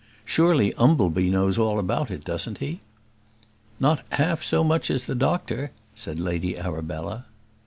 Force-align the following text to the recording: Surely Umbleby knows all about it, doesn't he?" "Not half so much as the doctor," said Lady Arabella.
Surely 0.25 0.73
Umbleby 0.79 1.29
knows 1.29 1.59
all 1.59 1.77
about 1.77 2.09
it, 2.09 2.23
doesn't 2.23 2.57
he?" 2.57 2.79
"Not 3.79 4.03
half 4.13 4.41
so 4.43 4.63
much 4.63 4.89
as 4.89 5.05
the 5.05 5.13
doctor," 5.13 5.69
said 5.93 6.19
Lady 6.19 6.57
Arabella. 6.57 7.27